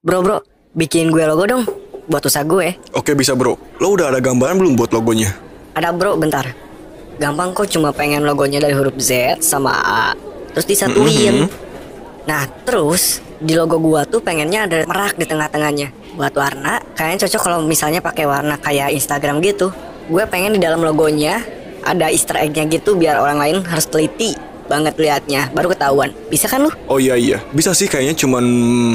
[0.00, 0.40] Bro bro,
[0.72, 1.68] bikin gue logo dong
[2.08, 2.72] buat usaha gue.
[2.96, 5.28] Oke bisa bro, lo udah ada gambaran belum buat logonya?
[5.76, 6.56] Ada bro, bentar.
[7.20, 10.16] Gampang kok cuma pengen logonya dari huruf Z sama A,
[10.56, 11.52] terus disatuin.
[12.24, 15.92] Nah terus di logo gua tuh pengennya ada merak di tengah-tengahnya.
[16.16, 19.68] Buat warna, kayaknya cocok kalau misalnya pakai warna kayak Instagram gitu.
[20.08, 21.44] Gue pengen di dalam logonya
[21.84, 24.32] ada Easter egg-nya gitu biar orang lain harus teliti
[24.70, 25.50] banget liatnya.
[25.50, 26.14] Baru ketahuan.
[26.30, 26.70] Bisa kan lu?
[26.86, 28.44] Oh iya iya, bisa sih kayaknya cuman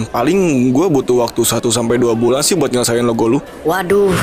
[0.08, 3.40] paling gue butuh waktu 1 sampai dua bulan sih buat nyelesain logo lu.
[3.68, 4.16] waduh.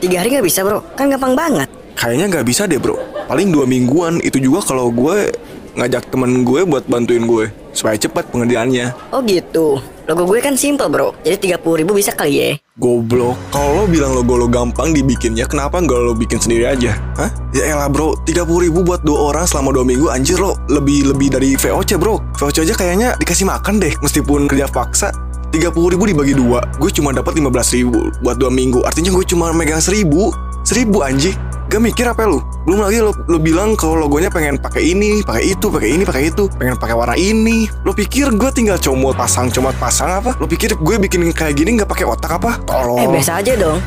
[0.00, 0.80] Tiga hari nggak bisa bro.
[0.96, 1.68] Kan gampang banget.
[1.94, 2.96] Kayaknya nggak bisa deh bro,
[3.28, 4.18] paling dua mingguan.
[4.24, 5.30] Itu juga kalau gue
[5.76, 9.12] ngajak temen gue buat bantuin gue supaya cepat pengerjaannya.
[9.12, 9.78] oh gitu.
[10.04, 11.12] Logo gue kan simple bro.
[11.24, 15.78] Jadi 30 ribu bisa kali ya Goblok, kalau lo bilang logo lo gampang dibikinnya, kenapa
[15.78, 16.98] nggak lo bikin sendiri aja?
[17.14, 17.30] Hah?
[17.54, 21.30] Ya elah bro, 30 ribu buat dua orang selama dua minggu, anjir lo lebih lebih
[21.30, 22.18] dari VOC bro.
[22.34, 25.14] VOC aja kayaknya dikasih makan deh, meskipun kerja paksa.
[25.54, 28.82] 30 ribu dibagi dua, gue cuma dapat 15 ribu buat dua minggu.
[28.82, 30.34] Artinya gue cuma megang seribu,
[30.66, 31.38] seribu anjing.
[31.68, 32.38] Gak mikir apa lu?
[32.64, 36.22] Belum lagi lo, lo bilang kalau logonya pengen pakai ini, pakai itu, pakai ini, pakai
[36.32, 37.66] itu, pengen pakai warna ini.
[37.82, 40.36] Lo pikir gue tinggal comot pasang, comot pasang apa?
[40.38, 42.60] Lo pikir gue bikin kayak gini nggak pakai otak apa?
[42.64, 43.04] Tolong.
[43.04, 43.78] eh biasa aja dong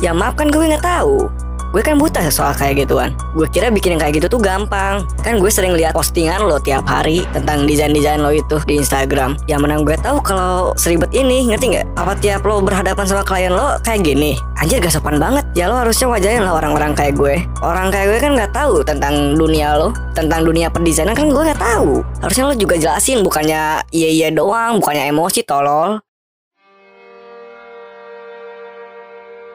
[0.00, 1.28] ya maaf kan gue nggak tahu
[1.74, 3.10] gue kan buta soal kayak gituan.
[3.34, 5.02] Gue kira bikin yang kayak gitu tuh gampang.
[5.26, 9.34] Kan gue sering lihat postingan lo tiap hari tentang desain-desain lo itu di Instagram.
[9.50, 11.98] Yang mana gue tahu kalau seribet ini ngerti nggak?
[11.98, 14.38] Apa tiap lo berhadapan sama klien lo kayak gini?
[14.62, 15.42] Anjir gak sopan banget.
[15.58, 17.42] Ya lo harusnya wajarin lah orang-orang kayak gue.
[17.58, 19.90] Orang kayak gue kan nggak tahu tentang dunia lo.
[20.14, 22.06] Tentang dunia pendesainan kan gue nggak tahu.
[22.22, 25.98] Harusnya lo juga jelasin bukannya iya iya doang bukannya emosi tolol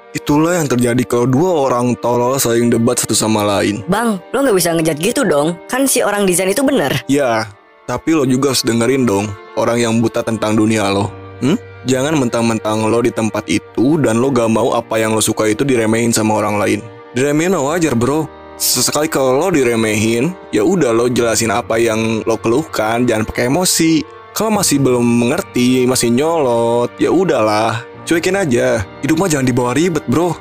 [0.09, 3.85] Itulah yang terjadi kalau dua orang tolol saling debat satu sama lain.
[3.85, 5.53] Bang, lo nggak bisa ngejat gitu dong.
[5.69, 7.05] Kan si orang desain itu bener.
[7.05, 7.45] Ya,
[7.85, 11.13] tapi lo juga harus dengerin dong orang yang buta tentang dunia lo.
[11.45, 11.61] Hmm?
[11.85, 15.61] Jangan mentang-mentang lo di tempat itu dan lo gak mau apa yang lo suka itu
[15.61, 16.79] diremehin sama orang lain.
[17.13, 18.25] Diremehin mah wajar bro.
[18.59, 24.03] Sesekali kalau lo diremehin, ya udah lo jelasin apa yang lo keluhkan, jangan pakai emosi.
[24.35, 28.81] Kalau masih belum mengerti, masih nyolot, ya udahlah, cuekin aja.
[29.05, 30.33] Hidup mah jangan dibawa ribet bro.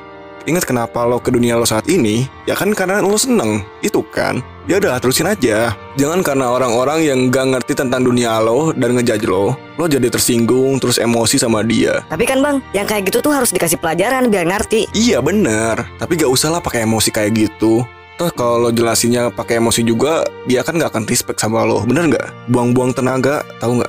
[0.49, 2.25] Ingat kenapa lo ke dunia lo saat ini?
[2.49, 4.41] Ya kan karena lo seneng, itu kan.
[4.65, 5.77] Ya udah terusin aja.
[6.01, 10.81] Jangan karena orang-orang yang gak ngerti tentang dunia lo dan ngejudge lo, lo jadi tersinggung
[10.81, 12.01] terus emosi sama dia.
[12.09, 14.89] Tapi kan bang, yang kayak gitu tuh harus dikasih pelajaran biar ngerti.
[14.97, 17.85] Iya bener, tapi gak usah lah pakai emosi kayak gitu.
[18.17, 22.09] Toh kalau lo jelasinnya pakai emosi juga, dia kan gak akan respect sama lo, bener
[22.09, 22.49] nggak?
[22.49, 23.88] Buang-buang tenaga, tahu nggak?